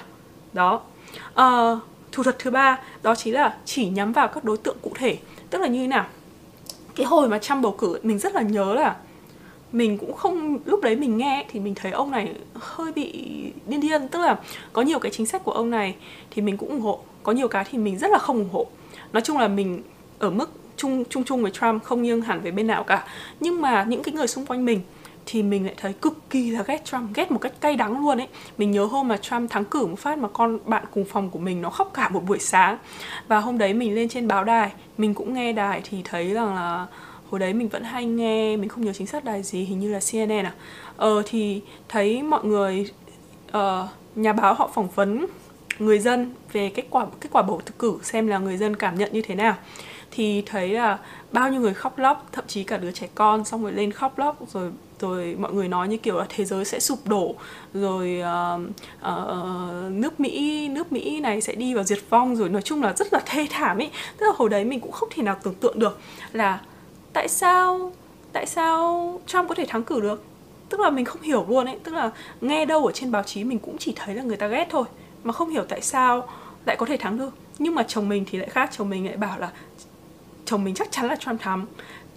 [0.52, 0.80] Đó.
[1.34, 1.76] À,
[2.12, 5.18] thủ thuật thứ ba đó chính là chỉ nhắm vào các đối tượng cụ thể.
[5.50, 6.06] Tức là như thế nào?
[6.94, 8.96] Cái hồi mà trăm bầu cử mình rất là nhớ là
[9.72, 13.12] mình cũng không, lúc đấy mình nghe thì mình thấy ông này hơi bị
[13.66, 14.36] điên điên tức là
[14.72, 15.94] có nhiều cái chính sách của ông này
[16.30, 17.00] thì mình cũng ủng hộ.
[17.22, 18.66] Có nhiều cái thì mình rất là không ủng hộ.
[19.12, 19.82] Nói chung là mình
[20.18, 23.06] ở mức chung chung chung với Trump, không nghiêng hẳn về bên nào cả.
[23.40, 24.80] Nhưng mà những cái người xung quanh mình
[25.26, 28.18] thì mình lại thấy cực kỳ là ghét Trump, ghét một cách cay đắng luôn
[28.18, 28.28] ấy.
[28.58, 31.38] Mình nhớ hôm mà Trump thắng cử một phát mà con bạn cùng phòng của
[31.38, 32.78] mình nó khóc cả một buổi sáng.
[33.28, 36.54] Và hôm đấy mình lên trên báo đài, mình cũng nghe đài thì thấy rằng
[36.54, 36.86] là
[37.30, 39.92] hồi đấy mình vẫn hay nghe mình không nhớ chính xác đài gì hình như
[39.92, 40.54] là CNN à.
[40.96, 42.90] Ờ thì thấy mọi người
[43.48, 45.26] uh, nhà báo họ phỏng vấn
[45.78, 49.12] người dân về kết quả kết quả bầu cử xem là người dân cảm nhận
[49.12, 49.54] như thế nào.
[50.10, 50.98] Thì thấy là
[51.32, 54.18] bao nhiêu người khóc lóc thậm chí cả đứa trẻ con xong rồi lên khóc
[54.18, 57.34] lóc rồi rồi mọi người nói như kiểu là thế giới sẽ sụp đổ
[57.74, 58.60] rồi uh,
[59.00, 62.92] uh, nước Mỹ nước Mỹ này sẽ đi vào diệt vong rồi nói chung là
[62.92, 63.90] rất là thê thảm ấy.
[64.16, 65.98] Tức là hồi đấy mình cũng không thể nào tưởng tượng được
[66.32, 66.58] là
[67.18, 67.92] tại sao
[68.32, 70.24] tại sao Trump có thể thắng cử được?
[70.68, 71.78] Tức là mình không hiểu luôn ấy.
[71.84, 74.46] Tức là nghe đâu ở trên báo chí mình cũng chỉ thấy là người ta
[74.46, 74.84] ghét thôi,
[75.24, 76.28] mà không hiểu tại sao
[76.66, 77.30] lại có thể thắng được.
[77.58, 79.50] Nhưng mà chồng mình thì lại khác, chồng mình lại bảo là
[80.44, 81.66] chồng mình chắc chắn là Trump thắng.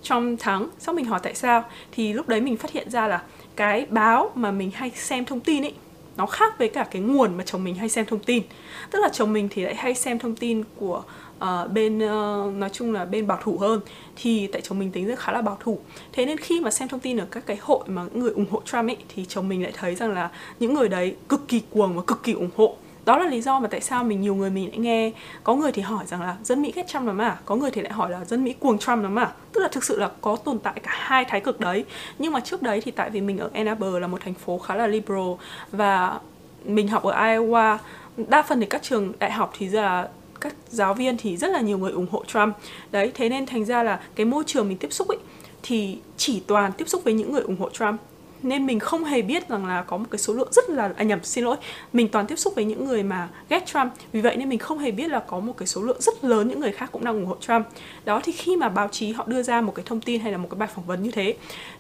[0.02, 1.64] Trump thắng, xong mình hỏi tại sao?
[1.92, 3.24] Thì lúc đấy mình phát hiện ra là
[3.56, 5.74] cái báo mà mình hay xem thông tin ấy,
[6.18, 8.44] nó khác với cả cái nguồn mà chồng mình hay xem thông tin.
[8.92, 11.04] Tức là chồng mình thì lại hay xem thông tin của
[11.42, 13.80] uh, bên uh, nói chung là bên bảo thủ hơn
[14.16, 15.80] thì tại chồng mình tính rất khá là bảo thủ.
[16.14, 18.62] Thế nên khi mà xem thông tin ở các cái hội mà người ủng hộ
[18.66, 21.96] Trump ấy thì chồng mình lại thấy rằng là những người đấy cực kỳ cuồng
[21.96, 22.76] và cực kỳ ủng hộ.
[23.06, 25.12] Đó là lý do mà tại sao mình nhiều người mình lại nghe.
[25.44, 27.38] Có người thì hỏi rằng là dân mỹ ghét trump lắm à?
[27.46, 29.32] Có người thì lại hỏi là dân mỹ cuồng trump lắm à?
[29.54, 31.86] Tức là thực sự là có tồn tại cả hai thái cực đấy.
[32.20, 34.58] Nhưng mà trước đấy thì tại vì mình ở Ann Arbor là một thành phố
[34.60, 35.32] khá là liberal
[35.72, 36.20] và
[36.66, 37.78] mình học ở Iowa
[38.18, 40.10] đa phần thì các trường đại học thì là
[40.42, 42.56] các giáo viên thì rất là nhiều người ủng hộ Trump.
[42.92, 45.18] Đấy, thế nên thành ra là cái môi trường mình tiếp xúc ấy
[45.64, 48.02] thì chỉ toàn tiếp xúc với những người ủng hộ Trump.
[48.44, 51.04] Nên mình không hề biết rằng là có một cái số lượng rất là à
[51.04, 51.56] nhầm, xin lỗi,
[51.94, 53.94] mình toàn tiếp xúc với những người mà ghét Trump.
[54.12, 56.48] Vì vậy nên mình không hề biết là có một cái số lượng rất lớn
[56.48, 57.68] những người khác cũng đang ủng hộ Trump.
[58.06, 60.38] Đó, thì khi mà báo chí họ đưa ra một cái thông tin hay là
[60.38, 61.36] một cái bài phỏng vấn như thế,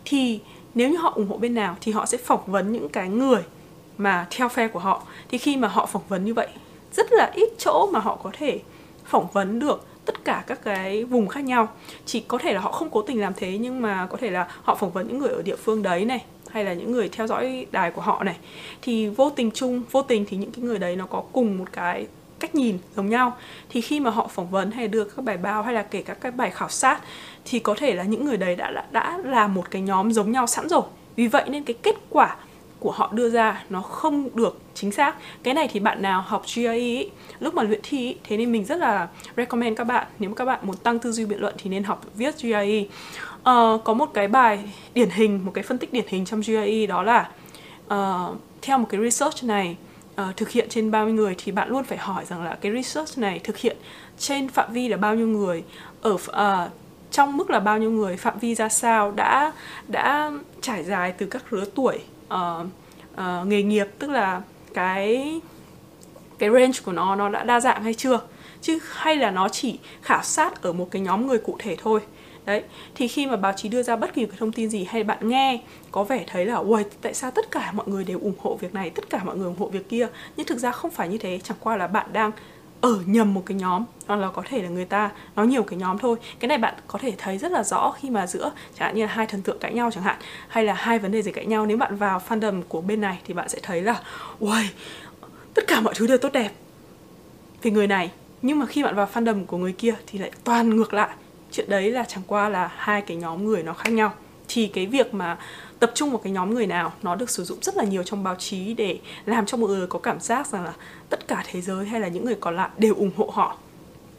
[0.05, 0.39] thì
[0.75, 3.41] nếu như họ ủng hộ bên nào thì họ sẽ phỏng vấn những cái người
[3.97, 5.03] mà theo phe của họ.
[5.29, 6.47] Thì khi mà họ phỏng vấn như vậy
[6.93, 8.59] rất là ít chỗ mà họ có thể
[9.05, 11.67] phỏng vấn được tất cả các cái vùng khác nhau.
[12.05, 14.47] Chỉ có thể là họ không cố tình làm thế nhưng mà có thể là
[14.63, 17.27] họ phỏng vấn những người ở địa phương đấy này hay là những người theo
[17.27, 18.37] dõi đài của họ này.
[18.81, 21.65] Thì vô tình chung vô tình thì những cái người đấy nó có cùng một
[21.71, 22.07] cái
[22.39, 23.37] cách nhìn giống nhau.
[23.69, 26.21] Thì khi mà họ phỏng vấn hay đưa các bài báo hay là kể các
[26.21, 26.99] cái bài khảo sát
[27.45, 30.31] thì có thể là những người đấy đã đã, đã là một cái nhóm giống
[30.31, 30.81] nhau sẵn rồi.
[31.15, 32.35] Vì vậy nên cái kết quả
[32.81, 35.15] của họ đưa ra nó không được chính xác.
[35.43, 38.51] Cái này thì bạn nào học GRE ý, lúc mà luyện thi ý, thế nên
[38.51, 40.07] mình rất là recommend các bạn.
[40.19, 42.81] Nếu mà các bạn muốn tăng tư duy biện luận thì nên học viết GRE
[42.81, 42.87] uh,
[43.43, 44.59] ờ, có một cái bài
[44.93, 47.29] điển hình một cái phân tích điển hình trong GRE đó là
[47.85, 49.77] uh, theo một cái research này
[50.21, 53.17] uh, thực hiện trên 30 người thì bạn luôn phải hỏi rằng là cái research
[53.17, 53.77] này thực hiện
[54.17, 55.63] trên phạm vi là bao nhiêu người
[56.01, 56.71] ở uh,
[57.11, 59.51] trong mức là bao nhiêu người phạm vi ra sao đã
[59.87, 61.99] đã trải dài từ các lứa tuổi
[62.33, 62.65] uh,
[63.13, 64.41] uh, nghề nghiệp tức là
[64.73, 65.41] cái
[66.39, 68.19] cái range của nó nó đã đa dạng hay chưa?
[68.61, 71.99] Chứ hay là nó chỉ khảo sát ở một cái nhóm người cụ thể thôi?
[72.45, 72.63] Đấy
[72.95, 75.29] thì khi mà báo chí đưa ra bất kỳ cái thông tin gì hay bạn
[75.29, 78.55] nghe có vẻ thấy là ui tại sao tất cả mọi người đều ủng hộ
[78.55, 80.07] việc này tất cả mọi người ủng hộ việc kia?
[80.37, 82.31] Nhưng thực ra không phải như thế chẳng qua là bạn đang
[82.81, 85.79] ở nhầm một cái nhóm, hoặc là có thể là người ta nói nhiều cái
[85.79, 86.17] nhóm thôi.
[86.39, 89.05] Cái này bạn có thể thấy rất là rõ khi mà giữa chẳng hạn như
[89.05, 90.17] là hai thần tượng cãi nhau chẳng hạn,
[90.47, 91.65] hay là hai vấn đề gì cãi nhau.
[91.65, 94.01] Nếu bạn vào fandom của bên này thì bạn sẽ thấy là,
[94.39, 94.69] uầy,
[95.53, 96.51] tất cả mọi thứ đều tốt đẹp
[97.61, 98.11] về người này.
[98.41, 101.09] Nhưng mà khi bạn vào fandom của người kia thì lại toàn ngược lại.
[101.51, 104.13] Chuyện đấy là chẳng qua là hai cái nhóm người nó khác nhau.
[104.47, 105.37] Thì cái việc mà
[105.81, 108.23] tập trung vào cái nhóm người nào, nó được sử dụng rất là nhiều trong
[108.23, 110.73] báo chí để làm cho mọi người có cảm giác rằng là
[111.09, 113.57] tất cả thế giới hay là những người còn lại đều ủng hộ họ.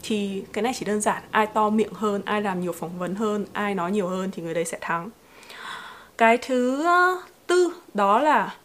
[0.03, 3.15] Thì cái này chỉ đơn giản, ai to miệng hơn, ai làm nhiều phỏng vấn
[3.15, 5.09] hơn, ai nói nhiều hơn thì người đấy sẽ thắng.
[6.17, 8.55] Cái thứ ờ, tư đó là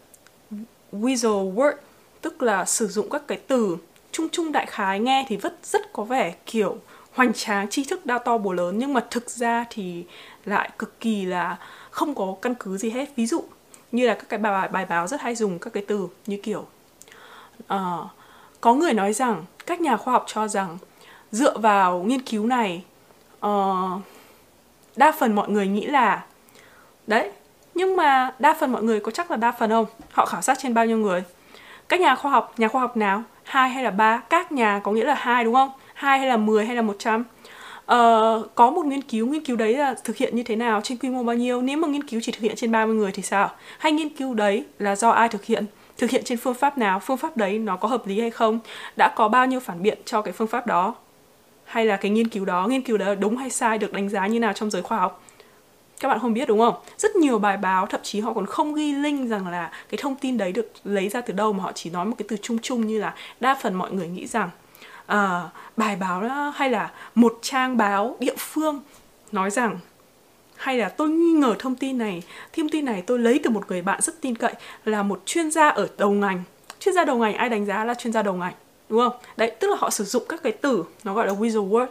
[0.92, 1.74] visual word,
[2.20, 3.76] tức là sử dụng các cái từ
[4.12, 6.76] chung chung đại khái nghe thì rất rất có vẻ kiểu
[7.12, 10.04] hoành tráng, tri thức đa to bồ lớn nhưng mà thực ra thì
[10.44, 11.56] lại cực kỳ là
[11.98, 13.16] không có căn cứ gì hết.
[13.16, 13.44] Ví dụ
[13.92, 16.66] như là các cái bài bài báo rất hay dùng các cái từ như kiểu
[17.74, 18.06] uh,
[18.60, 20.78] có người nói rằng các nhà khoa học cho rằng
[21.32, 22.84] dựa vào nghiên cứu này
[23.46, 24.00] uh,
[24.96, 26.24] đa phần mọi người nghĩ là
[27.06, 27.30] đấy
[27.74, 29.86] nhưng mà đa phần mọi người có chắc là đa phần không?
[30.12, 31.22] Họ khảo sát trên bao nhiêu người?
[31.88, 33.22] Các nhà khoa học nhà khoa học nào?
[33.44, 34.22] Hai hay là ba?
[34.30, 35.70] Các nhà có nghĩa là hai đúng không?
[35.94, 37.24] Hai hay là 10 hay là 100
[37.92, 40.98] Uh, có một nghiên cứu, nghiên cứu đấy là thực hiện như thế nào, trên
[40.98, 43.22] quy mô bao nhiêu Nếu mà nghiên cứu chỉ thực hiện trên 30 người thì
[43.22, 43.50] sao?
[43.78, 45.66] Hay nghiên cứu đấy là do ai thực hiện?
[45.98, 47.00] Thực hiện trên phương pháp nào?
[47.00, 48.58] Phương pháp đấy nó có hợp lý hay không?
[48.96, 50.94] Đã có bao nhiêu phản biện cho cái phương pháp đó?
[51.64, 54.26] Hay là cái nghiên cứu đó, nghiên cứu đó đúng hay sai, được đánh giá
[54.26, 55.22] như nào trong giới khoa học?
[56.00, 56.74] Các bạn không biết đúng không?
[56.98, 60.16] Rất nhiều bài báo, thậm chí họ còn không ghi link rằng là cái thông
[60.16, 62.58] tin đấy được lấy ra từ đâu mà họ chỉ nói một cái từ chung
[62.62, 64.50] chung như là đa phần mọi người nghĩ rằng
[65.12, 65.18] uh,
[65.76, 68.82] bài báo hay là một trang báo địa phương
[69.32, 69.78] nói rằng
[70.56, 72.22] hay là tôi nghi ngờ thông tin này.
[72.56, 75.50] Thông tin này tôi lấy từ một người bạn rất tin cậy là một chuyên
[75.50, 76.42] gia ở đầu ngành.
[76.80, 78.54] Chuyên gia đầu ngành ai đánh giá là chuyên gia đầu ngành
[78.88, 79.12] đúng không?
[79.36, 81.86] Đấy tức là họ sử dụng các cái từ nó gọi là visual word.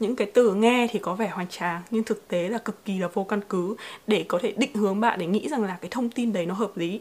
[0.00, 2.98] Những cái từ nghe thì có vẻ hoành tráng nhưng thực tế là cực kỳ
[2.98, 3.76] là vô căn cứ
[4.06, 6.54] để có thể định hướng bạn để nghĩ rằng là cái thông tin đấy nó
[6.54, 7.00] hợp lý.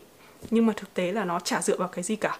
[0.50, 2.38] Nhưng mà thực tế là nó chả dựa vào cái gì cả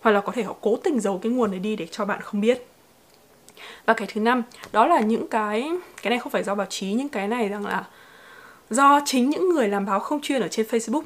[0.00, 2.20] hoặc là có thể họ cố tình giấu cái nguồn này đi để cho bạn
[2.20, 2.66] không biết
[3.86, 5.70] và cái thứ năm đó là những cái
[6.02, 7.84] cái này không phải do báo chí những cái này rằng là
[8.70, 11.02] do chính những người làm báo không chuyên ở trên Facebook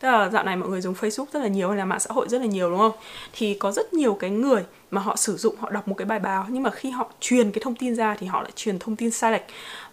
[0.00, 2.10] Tức là dạo này mọi người dùng Facebook rất là nhiều hay là mạng xã
[2.12, 2.92] hội rất là nhiều đúng không?
[3.32, 6.18] Thì có rất nhiều cái người mà họ sử dụng, họ đọc một cái bài
[6.18, 8.96] báo nhưng mà khi họ truyền cái thông tin ra thì họ lại truyền thông
[8.96, 9.44] tin sai lệch.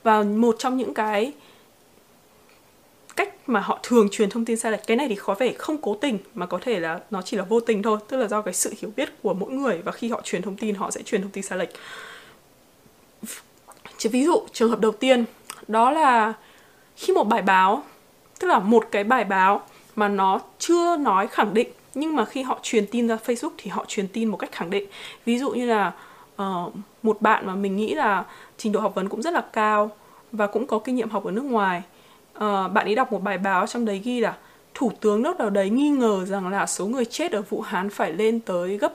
[0.04, 1.34] Và một trong những cái
[3.16, 4.88] cách mà họ thường truyền thông tin sai lệch.
[4.88, 7.44] Cái này thì có vẻ không cố tình mà có thể là nó chỉ là
[7.44, 7.98] vô tình thôi.
[8.08, 10.58] Tức là do cái sự hiểu biết của mỗi người và khi họ truyền thông
[10.58, 11.70] tin họ sẽ truyền thông tin sai lệch.
[13.98, 15.26] Chỉ ví dụ trường hợp đầu tiên
[15.68, 16.34] đó là
[16.96, 17.84] khi một bài báo
[18.40, 19.62] tức là một cái bài báo
[19.96, 23.70] mà nó chưa nói khẳng định nhưng mà khi họ truyền tin ra Facebook thì
[23.70, 24.88] họ truyền tin một cách khẳng định.
[25.26, 25.92] Ví dụ như là
[26.42, 26.74] uh,
[27.04, 28.26] một bạn mà mình nghĩ là
[28.58, 29.92] trình độ học vấn cũng rất là cao
[30.32, 31.82] và cũng có kinh nghiệm học ở nước ngoài
[32.34, 34.38] Ờ, bạn ấy đọc một bài báo trong đấy ghi là
[34.74, 37.90] thủ tướng nước nào đấy nghi ngờ rằng là số người chết ở Vũ Hán
[37.90, 38.94] phải lên tới gấp,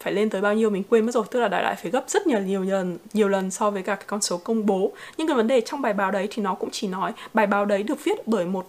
[0.00, 1.24] phải lên tới bao nhiêu mình quên mất rồi.
[1.30, 3.94] Tức là đại loại phải gấp rất nhiều nhiều lần nhiều lần so với cả
[3.94, 4.92] cái con số công bố.
[5.16, 7.64] Nhưng cái vấn đề trong bài báo đấy thì nó cũng chỉ nói, bài báo
[7.64, 8.66] đấy được viết bởi một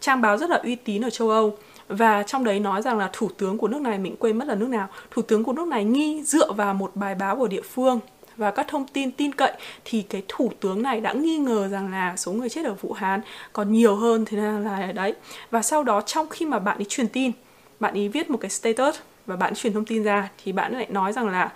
[0.00, 1.56] trang báo rất là uy tín ở châu Âu.
[1.88, 4.54] Và trong đấy nói rằng là thủ tướng của nước này, mình quên mất là
[4.54, 4.88] nước nào.
[5.10, 8.00] Thủ tướng của nước này nghi dựa vào một bài báo của địa phương
[8.36, 9.52] và các thông tin tin cậy
[9.84, 12.92] thì cái thủ tướng này đã nghi ngờ rằng là số người chết ở Vũ
[12.92, 13.20] Hán
[13.52, 15.14] còn nhiều hơn thế nên là đấy.
[15.50, 17.32] Và sau đó trong khi mà bạn ấy truyền tin,
[17.80, 20.86] bạn ấy viết một cái status và bạn truyền thông tin ra thì bạn lại
[20.90, 21.52] nói rằng là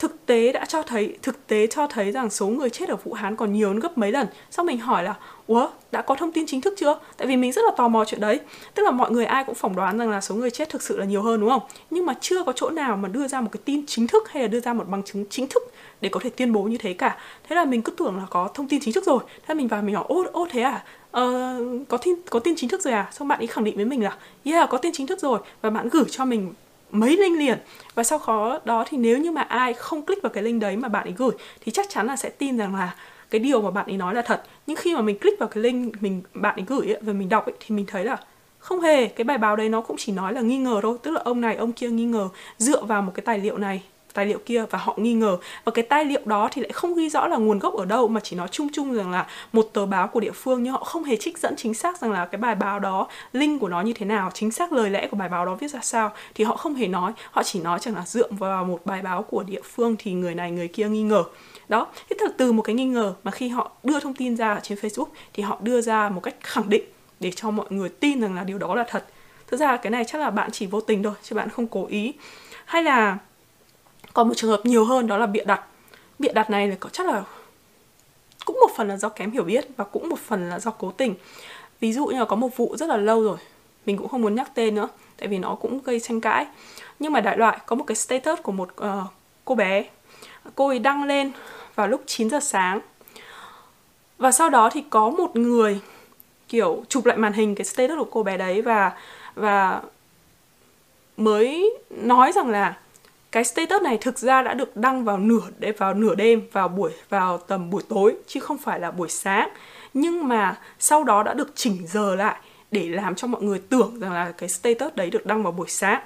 [0.00, 3.12] thực tế đã cho thấy thực tế cho thấy rằng số người chết ở Vũ
[3.12, 4.26] Hán còn nhiều hơn gấp mấy lần.
[4.50, 5.14] Sau mình hỏi là,
[5.46, 6.98] ủa, đã có thông tin chính thức chưa?
[7.16, 8.40] Tại vì mình rất là tò mò chuyện đấy.
[8.74, 10.98] Tức là mọi người ai cũng phỏng đoán rằng là số người chết thực sự
[10.98, 11.62] là nhiều hơn đúng không?
[11.90, 14.42] Nhưng mà chưa có chỗ nào mà đưa ra một cái tin chính thức hay
[14.42, 15.62] là đưa ra một bằng chứng chính thức
[16.00, 17.16] để có thể tuyên bố như thế cả.
[17.48, 19.20] Thế là mình cứ tưởng là có thông tin chính thức rồi.
[19.28, 20.84] Thế là mình vào mình hỏi, ô, ô thế à?
[21.10, 21.54] Ờ,
[21.88, 23.08] có tin có tin chính thức rồi à?
[23.12, 25.70] Xong bạn ấy khẳng định với mình là, yeah, có tin chính thức rồi và
[25.70, 26.52] bạn gửi cho mình
[26.90, 27.58] mấy link liền.
[27.94, 30.76] Và sau khó đó thì nếu như mà ai không click vào cái link đấy
[30.76, 32.94] mà bạn ấy gửi thì chắc chắn là sẽ tin rằng là
[33.30, 34.42] cái điều mà bạn ấy nói là thật.
[34.66, 37.28] Nhưng khi mà mình click vào cái link mình bạn ấy gửi ấy, và mình
[37.28, 38.16] đọc ấy, thì mình thấy là
[38.58, 40.98] không hề cái bài báo đấy nó cũng chỉ nói là nghi ngờ thôi.
[41.02, 43.82] Tức là ông này ông kia nghi ngờ dựa vào một cái tài liệu này
[44.14, 45.36] tài liệu kia và họ nghi ngờ.
[45.64, 48.08] Và cái tài liệu đó thì lại không ghi rõ là nguồn gốc ở đâu,
[48.08, 50.84] mà chỉ nói chung chung rằng là một tờ báo của địa phương, nhưng họ
[50.84, 53.80] không hề trích dẫn chính xác rằng là cái bài báo đó, link của nó
[53.80, 56.44] như thế nào, chính xác lời lẽ của bài báo đó viết ra sao, thì
[56.44, 57.12] họ không hề nói.
[57.30, 60.34] Họ chỉ nói chẳng là dựa vào một bài báo của địa phương thì người
[60.34, 61.24] này người kia nghi ngờ.
[61.68, 64.60] Đó, thế thật từ một cái nghi ngờ mà khi họ đưa thông tin ra
[64.62, 66.84] trên Facebook thì họ đưa ra một cách khẳng định
[67.20, 69.04] để cho mọi người tin rằng là điều đó là thật.
[69.46, 71.86] Thực ra cái này chắc là bạn chỉ vô tình thôi, chứ bạn không cố
[71.86, 72.12] ý.
[72.64, 73.18] Hay là
[74.12, 75.62] còn một trường hợp nhiều hơn đó là bịa đặt.
[76.18, 77.24] Bịa đặt này là có chắc là
[78.44, 80.90] cũng một phần là do kém hiểu biết và cũng một phần là do cố
[80.90, 81.14] tình.
[81.80, 83.38] Ví dụ như là có một vụ rất là lâu rồi
[83.86, 86.46] mình cũng không muốn nhắc tên nữa tại vì nó cũng gây tranh cãi.
[86.98, 88.86] Nhưng mà đại loại có một cái status của một uh,
[89.44, 89.84] cô bé.
[90.54, 91.32] Cô ấy đăng lên
[91.74, 92.80] vào lúc 9 giờ sáng.
[94.18, 95.80] Và sau đó thì có một người
[96.48, 98.92] kiểu chụp lại màn hình cái status của cô bé đấy và
[99.34, 99.82] và
[101.16, 102.76] mới nói rằng là
[103.32, 106.68] cái status này thực ra đã được đăng vào nửa để vào nửa đêm vào
[106.68, 109.48] buổi vào tầm buổi tối chứ không phải là buổi sáng.
[109.94, 112.36] Nhưng mà sau đó đã được chỉnh giờ lại
[112.70, 115.68] để làm cho mọi người tưởng rằng là cái status đấy được đăng vào buổi
[115.68, 116.02] sáng.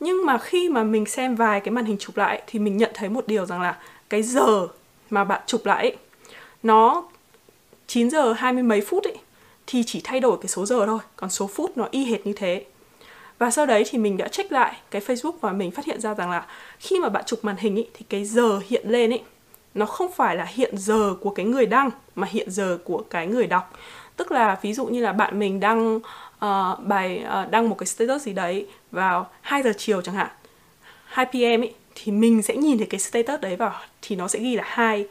[0.00, 2.90] Nhưng mà khi mà mình xem vài cái màn hình chụp lại thì mình nhận
[2.94, 4.68] thấy một điều rằng là cái giờ
[5.10, 5.96] mà bạn chụp lại ấy,
[6.62, 7.04] nó
[7.86, 9.18] 9 giờ 20 mấy phút ấy
[9.66, 10.98] thì chỉ thay đổi cái số giờ thôi.
[11.16, 12.64] Còn số phút nó y hệt như thế
[13.38, 16.14] và sau đấy thì mình đã check lại cái Facebook và mình phát hiện ra
[16.14, 16.46] rằng là
[16.78, 19.22] khi mà bạn chụp màn hình ý, thì cái giờ hiện lên ấy
[19.74, 23.26] nó không phải là hiện giờ của cái người đăng mà hiện giờ của cái
[23.26, 23.72] người đọc
[24.16, 27.86] tức là ví dụ như là bạn mình đăng uh, bài uh, đăng một cái
[27.86, 30.28] status gì đấy vào 2 giờ chiều chẳng hạn
[31.04, 33.72] 2 pm ấy thì mình sẽ nhìn thấy cái status đấy vào
[34.02, 35.06] thì nó sẽ ghi là 2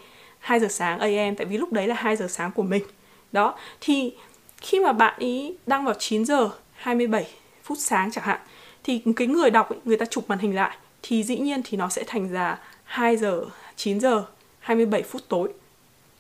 [0.48, 2.84] 2 giờ sáng AM tại vì lúc đấy là 2 giờ sáng của mình.
[3.32, 4.14] Đó, thì
[4.58, 7.28] khi mà bạn ý đăng vào 9 giờ 27
[7.68, 8.40] phút sáng chẳng hạn
[8.84, 11.78] thì cái người đọc ấy, người ta chụp màn hình lại thì dĩ nhiên thì
[11.78, 14.24] nó sẽ thành ra 2 giờ 9 giờ
[14.60, 15.50] 27 phút tối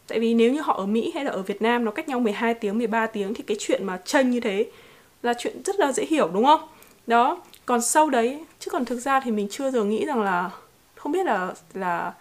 [0.08, 2.20] Tại vì nếu như họ ở Mỹ hay là ở Việt Nam nó cách nhau
[2.20, 4.66] 12 tiếng, 13 tiếng thì cái chuyện mà chênh như thế
[5.24, 6.62] là chuyện rất là dễ hiểu đúng không?
[7.08, 10.50] Đó, còn sau đấy chứ còn thực ra thì mình chưa giờ nghĩ rằng là
[10.96, 12.14] không biết là là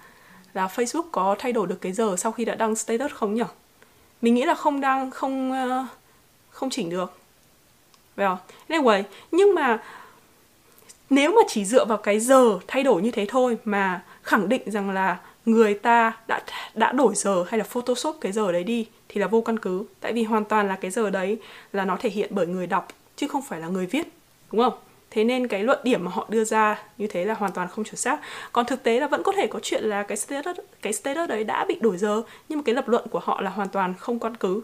[0.54, 3.42] là Facebook có thay đổi được cái giờ sau khi đã đăng status không nhỉ?
[4.22, 5.86] Mình nghĩ là không đăng không ờ,
[6.50, 7.12] không chỉnh được
[8.16, 8.36] Well, à?
[8.68, 9.02] anyway,
[9.32, 9.78] nhưng mà
[11.10, 14.70] nếu mà chỉ dựa vào cái giờ thay đổi như thế thôi mà khẳng định
[14.70, 16.40] rằng là người ta đã
[16.74, 19.84] đã đổi giờ hay là photoshop cái giờ đấy đi thì là vô căn cứ.
[20.00, 21.38] Tại vì hoàn toàn là cái giờ đấy
[21.72, 24.08] là nó thể hiện bởi người đọc chứ không phải là người viết
[24.52, 24.78] đúng không?
[25.10, 27.84] Thế nên cái luận điểm mà họ đưa ra như thế là hoàn toàn không
[27.84, 28.20] chuẩn xác.
[28.52, 31.44] Còn thực tế là vẫn có thể có chuyện là cái status cái status đấy
[31.44, 34.18] đã bị đổi giờ nhưng mà cái lập luận của họ là hoàn toàn không
[34.18, 34.60] căn cứ.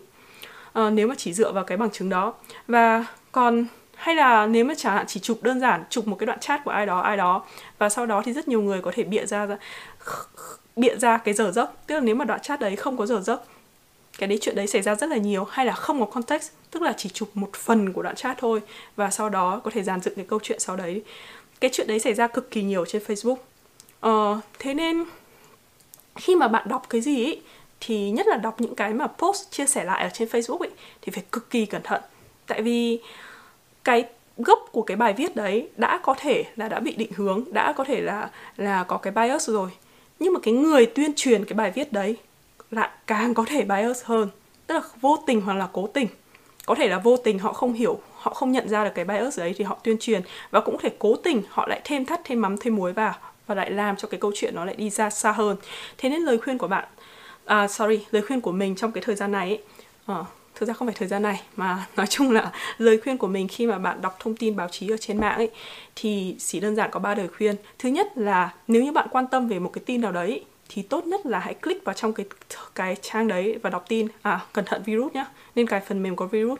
[0.72, 2.34] À, nếu mà chỉ dựa vào cái bằng chứng đó.
[2.68, 6.26] Và còn hay là nếu mà chẳng hạn chỉ chụp đơn giản chụp một cái
[6.26, 7.44] đoạn chat của ai đó ai đó
[7.78, 9.46] và sau đó thì rất nhiều người có thể bịa ra
[10.76, 11.70] bịa ra cái giờ giấc.
[11.86, 13.42] Tức là nếu mà đoạn chat đấy không có giờ giấc
[14.18, 16.82] cái đấy chuyện đấy xảy ra rất là nhiều hay là không có context tức
[16.82, 18.60] là chỉ chụp một phần của đoạn chat thôi
[18.96, 21.02] và sau đó có thể dàn dựng cái câu chuyện sau đấy.
[21.60, 23.36] Cái chuyện đấy xảy ra cực kỳ nhiều trên Facebook.
[24.00, 25.04] Ờ, thế nên
[26.16, 27.40] khi mà bạn đọc cái gì ý,
[27.80, 30.70] thì nhất là đọc những cái mà post chia sẻ lại ở trên Facebook ấy
[31.02, 32.02] thì phải cực kỳ cẩn thận
[32.52, 32.98] tại vì
[33.84, 34.04] cái
[34.36, 37.72] gốc của cái bài viết đấy đã có thể là đã bị định hướng đã
[37.72, 39.70] có thể là là có cái bias rồi.
[40.18, 42.16] Nhưng mà cái người tuyên truyền cái bài viết đấy
[42.70, 44.28] lại càng có thể bias hơn.
[44.66, 46.08] Tức là vô tình hoặc là cố tình.
[46.66, 49.38] Có thể là vô tình họ không hiểu họ không nhận ra được cái bias
[49.38, 50.22] đấy thì họ tuyên truyền.
[50.50, 53.14] Và cũng có thể cố tình họ lại thêm thắt thêm mắm thêm muối vào
[53.46, 55.56] và lại làm cho cái câu chuyện nó lại đi ra xa hơn.
[55.98, 56.84] Thế nên lời khuyên của bạn
[57.44, 59.62] à, sorry lời khuyên của mình trong cái thời gian này ấy,
[60.20, 63.26] uh, thực ra không phải thời gian này, mà nói chung là lời khuyên của
[63.26, 65.50] mình khi mà bạn đọc thông tin báo chí ở trên mạng ấy,
[65.96, 67.56] thì chỉ đơn giản có ba lời khuyên.
[67.78, 70.82] Thứ nhất là nếu như bạn quan tâm về một cái tin nào đấy thì
[70.82, 72.26] tốt nhất là hãy click vào trong cái
[72.74, 74.08] cái trang đấy và đọc tin.
[74.22, 75.26] À cẩn thận virus nhá.
[75.54, 76.58] Nên cài phần mềm có virus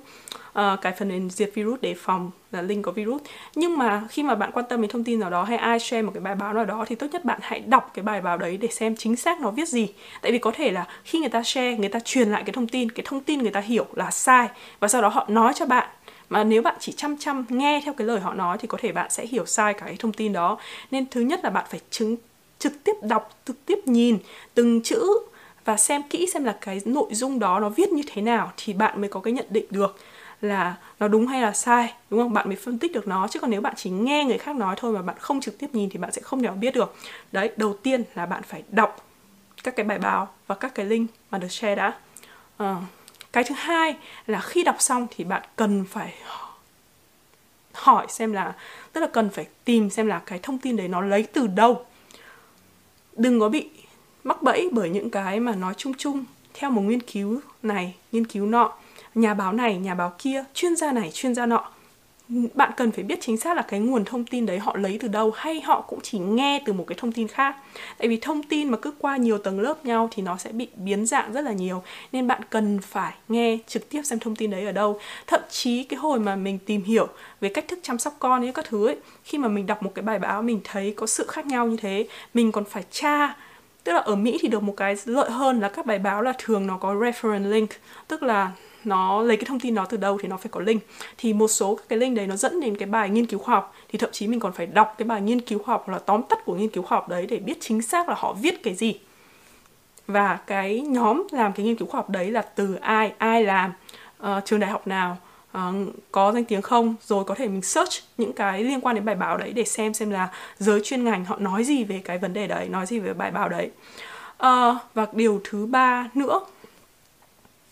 [0.53, 3.23] ờ, uh, cài phần mềm diệt virus để phòng là link có virus.
[3.55, 6.03] Nhưng mà khi mà bạn quan tâm đến thông tin nào đó hay ai share
[6.03, 8.37] một cái bài báo nào đó thì tốt nhất bạn hãy đọc cái bài báo
[8.39, 9.89] đấy để xem chính xác nó viết gì.
[10.23, 12.67] Tại vì có thể là khi người ta share người ta truyền lại cái thông
[12.67, 14.49] tin cái thông tin người ta hiểu là sai
[14.81, 15.89] và sau đó họ nói cho bạn.
[16.29, 18.93] Mà nếu bạn chỉ chăm chăm nghe theo cái lời họ nói thì có thể
[18.93, 20.59] bạn sẽ hiểu sai cái thông tin đó.
[20.91, 22.17] Nên thứ nhất là bạn phải chứng
[22.63, 24.19] trực tiếp đọc trực tiếp nhìn
[24.55, 25.19] từng chữ
[25.65, 28.73] và xem kỹ xem là cái nội dung đó nó viết như thế nào thì
[28.73, 29.97] bạn mới có cái nhận định được
[30.41, 32.33] là nó đúng hay là sai đúng không?
[32.33, 33.29] Bạn mới phân tích được nó.
[33.29, 35.67] Chứ còn nếu bạn chỉ nghe người khác nói thôi mà bạn không trực tiếp
[35.73, 36.95] nhìn thì bạn sẽ không thể biết được.
[37.33, 39.07] Đấy đầu tiên là bạn phải đọc
[39.63, 41.95] các cái bài báo và các cái link mà được share đã.
[42.57, 42.77] À,
[43.33, 43.97] cái thứ hai
[44.27, 46.15] là khi đọc xong thì bạn cần phải
[47.73, 48.55] hỏi xem là
[48.93, 51.87] tức là cần phải tìm xem là cái thông tin đấy nó lấy từ đâu
[53.17, 53.69] đừng có bị
[54.25, 56.25] mắc bẫy bởi những cái mà nói chung chung.
[56.55, 58.73] Theo một nghiên cứu này, nghiên cứu nọ,
[59.15, 61.72] nhà báo này, nhà báo kia, chuyên gia này, chuyên gia nọ
[62.55, 65.09] bạn cần phải biết chính xác là cái nguồn thông tin đấy họ lấy từ
[65.09, 67.57] đâu hay họ cũng chỉ nghe từ một cái thông tin khác.
[67.99, 70.69] Tại vì thông tin mà cứ qua nhiều tầng lớp nhau thì nó sẽ bị
[70.77, 74.51] biến dạng rất là nhiều, nên bạn cần phải nghe trực tiếp xem thông tin
[74.51, 74.99] đấy ở đâu.
[75.27, 77.07] Thậm chí cái hồi mà mình tìm hiểu
[77.41, 79.93] về cách thức chăm sóc con ấy, các thứ ấy, khi mà mình đọc một
[79.95, 83.37] cái bài báo mình thấy có sự khác nhau như thế, mình còn phải tra.
[83.85, 86.33] Tức là ở Mỹ thì được một cái lợi hơn là các bài báo là
[86.39, 87.71] thường nó có reference link,
[88.09, 88.51] tức là
[88.85, 90.83] nó lấy cái thông tin đó từ đâu thì nó phải có link.
[91.19, 93.55] Thì một số các cái link đấy nó dẫn đến cái bài nghiên cứu khoa
[93.55, 93.75] học.
[93.89, 95.99] Thì thậm chí mình còn phải đọc cái bài nghiên cứu khoa học hoặc là
[95.99, 98.63] tóm tắt của nghiên cứu khoa học đấy để biết chính xác là họ viết
[98.63, 98.99] cái gì.
[100.07, 103.73] Và cái nhóm làm cái nghiên cứu khoa học đấy là từ ai ai làm
[104.23, 105.17] uh, trường đại học nào
[105.59, 105.59] uh,
[106.13, 109.15] có danh tiếng không rồi có thể mình search những cái liên quan đến bài
[109.15, 112.33] báo đấy để xem xem là giới chuyên ngành họ nói gì về cái vấn
[112.33, 113.71] đề đấy nói gì về bài báo đấy.
[114.47, 116.41] Uh, và điều thứ ba nữa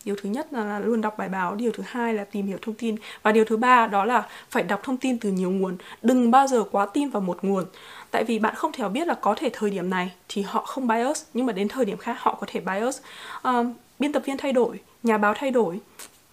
[0.05, 1.55] điều thứ nhất là, là luôn đọc bài báo.
[1.55, 2.95] Điều thứ hai là tìm hiểu thông tin.
[3.23, 5.77] Và điều thứ ba đó là phải đọc thông tin từ nhiều nguồn.
[6.01, 7.65] Đừng bao giờ quá tin vào một nguồn.
[8.11, 10.87] Tại vì bạn không thể biết là có thể thời điểm này thì họ không
[10.87, 13.01] bias nhưng mà đến thời điểm khác họ có thể bias.
[13.43, 15.79] Um, biên tập viên thay đổi nhà báo thay đổi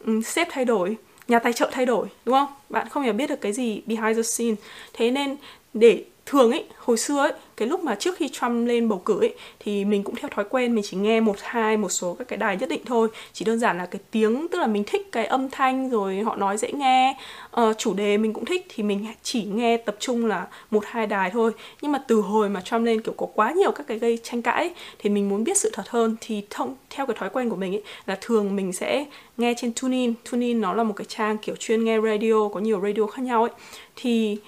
[0.06, 0.96] um, sếp thay đổi
[1.28, 2.48] nhà tài trợ thay đổi đúng không?
[2.68, 4.54] Bạn không thể biết được cái gì behind the scene.
[4.92, 5.36] Thế nên
[5.74, 9.20] để thường ấy hồi xưa ấy cái lúc mà trước khi Trump lên bầu cử
[9.20, 12.28] ấy thì mình cũng theo thói quen mình chỉ nghe một hai một số các
[12.28, 13.08] cái đài nhất định thôi.
[13.32, 16.36] Chỉ đơn giản là cái tiếng tức là mình thích cái âm thanh rồi họ
[16.36, 17.16] nói dễ nghe.
[17.60, 21.06] Uh, chủ đề mình cũng thích thì mình chỉ nghe tập trung là một hai
[21.06, 21.52] đài thôi.
[21.82, 24.42] Nhưng mà từ hồi mà Trump lên kiểu có quá nhiều các cái gây tranh
[24.42, 27.50] cãi ấy, thì mình muốn biết sự thật hơn thì thông theo cái thói quen
[27.50, 29.04] của mình ấy là thường mình sẽ
[29.36, 30.14] nghe trên TuneIn.
[30.30, 33.42] TuneIn nó là một cái trang kiểu chuyên nghe radio có nhiều radio khác nhau
[33.42, 33.52] ấy.
[33.96, 34.38] Thì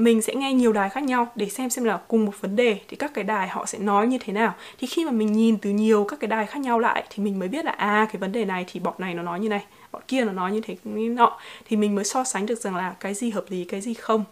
[0.00, 2.80] mình sẽ nghe nhiều đài khác nhau để xem xem là cùng một vấn đề
[2.88, 4.54] thì các cái đài họ sẽ nói như thế nào.
[4.78, 7.38] Thì khi mà mình nhìn từ nhiều các cái đài khác nhau lại thì mình
[7.38, 9.64] mới biết là à cái vấn đề này thì bọn này nó nói như này,
[9.92, 11.38] bọn kia nó nói như thế như nọ.
[11.64, 14.24] Thì mình mới so sánh được rằng là cái gì hợp lý, cái gì không.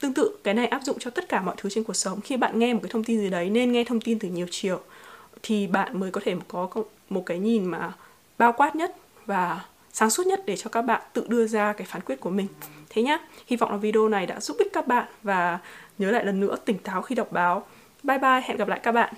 [0.00, 2.20] Tương tự, cái này áp dụng cho tất cả mọi thứ trên cuộc sống.
[2.20, 4.46] Khi bạn nghe một cái thông tin gì đấy, nên nghe thông tin từ nhiều
[4.50, 4.80] chiều,
[5.42, 6.68] thì bạn mới có thể có
[7.10, 7.92] một cái nhìn mà
[8.38, 11.86] bao quát nhất và sáng suốt nhất để cho các bạn tự đưa ra cái
[11.86, 12.46] phán quyết của mình
[12.98, 13.18] thế nhá.
[13.46, 15.58] Hy vọng là video này đã giúp ích các bạn và
[15.98, 17.66] nhớ lại lần nữa tỉnh táo khi đọc báo.
[18.02, 19.14] Bye bye, hẹn gặp lại các bạn.